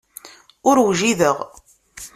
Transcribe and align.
Ur 0.69 0.77
wjideɣ. 0.87 1.37